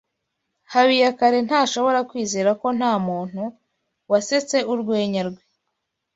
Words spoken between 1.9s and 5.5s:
kwizera ko ntamuntu wasetse urwenya rwe.